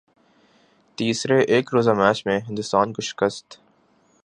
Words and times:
تیسرے 0.97 1.39
ایک 1.53 1.73
روزہ 1.73 1.91
میچ 1.91 2.25
میں 2.25 2.39
ہندوستان 2.39 2.93
کو 2.93 3.01
شکست 3.01 3.59